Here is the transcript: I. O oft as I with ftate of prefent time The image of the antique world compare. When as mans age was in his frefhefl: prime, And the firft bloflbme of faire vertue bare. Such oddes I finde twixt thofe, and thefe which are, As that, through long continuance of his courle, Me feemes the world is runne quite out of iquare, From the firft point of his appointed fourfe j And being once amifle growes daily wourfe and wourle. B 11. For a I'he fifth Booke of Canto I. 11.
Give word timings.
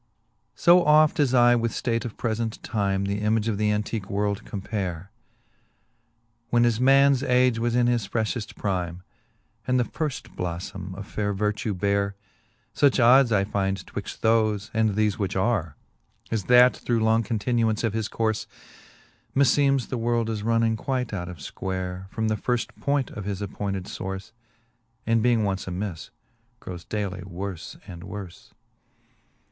I. 0.65 0.71
O 0.71 0.83
oft 0.83 1.19
as 1.19 1.31
I 1.35 1.55
with 1.55 1.71
ftate 1.73 2.05
of 2.05 2.17
prefent 2.17 2.57
time 2.63 3.05
The 3.05 3.19
image 3.21 3.47
of 3.47 3.59
the 3.59 3.71
antique 3.71 4.09
world 4.09 4.43
compare. 4.45 5.11
When 6.49 6.65
as 6.65 6.79
mans 6.79 7.21
age 7.21 7.59
was 7.59 7.75
in 7.75 7.85
his 7.85 8.07
frefhefl: 8.07 8.55
prime, 8.55 9.03
And 9.67 9.79
the 9.79 9.83
firft 9.83 10.35
bloflbme 10.35 10.95
of 10.97 11.05
faire 11.05 11.33
vertue 11.35 11.75
bare. 11.75 12.15
Such 12.73 12.99
oddes 12.99 13.31
I 13.31 13.43
finde 13.43 13.85
twixt 13.85 14.23
thofe, 14.23 14.71
and 14.73 14.95
thefe 14.95 15.19
which 15.19 15.35
are, 15.35 15.75
As 16.31 16.45
that, 16.45 16.75
through 16.75 17.03
long 17.03 17.21
continuance 17.21 17.83
of 17.83 17.93
his 17.93 18.07
courle, 18.07 18.39
Me 19.35 19.45
feemes 19.45 19.89
the 19.89 19.99
world 19.99 20.31
is 20.31 20.41
runne 20.41 20.75
quite 20.75 21.13
out 21.13 21.29
of 21.29 21.37
iquare, 21.37 22.09
From 22.09 22.27
the 22.27 22.37
firft 22.37 22.75
point 22.81 23.11
of 23.11 23.25
his 23.25 23.39
appointed 23.39 23.83
fourfe 23.83 24.29
j 24.29 24.33
And 25.05 25.21
being 25.21 25.43
once 25.43 25.65
amifle 25.67 26.09
growes 26.59 26.85
daily 26.89 27.21
wourfe 27.21 27.79
and 27.85 28.01
wourle. 28.01 28.01
B 28.01 28.01
11. 28.01 28.01
For 28.01 28.01
a 28.01 28.01
I'he 28.01 28.01
fifth 28.01 28.09
Booke 28.09 28.09
of 28.09 28.09
Canto 28.09 28.15
I. 28.15 28.17
11. 28.17 28.55